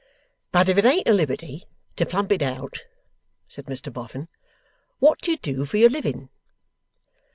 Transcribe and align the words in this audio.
'But 0.51 0.67
if 0.67 0.79
it 0.79 0.85
ain't 0.85 1.07
a 1.07 1.13
liberty 1.13 1.65
to 1.95 2.07
plump 2.07 2.31
it 2.31 2.41
out,' 2.41 2.79
said 3.47 3.65
Mr 3.65 3.93
Boffin, 3.93 4.29
'what 4.97 5.21
do 5.21 5.29
you 5.29 5.37
do 5.37 5.63
for 5.63 5.77
your 5.77 5.91
living? 5.91 6.29